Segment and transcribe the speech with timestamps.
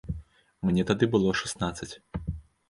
[0.69, 1.91] Мне тады было шаснаццаць.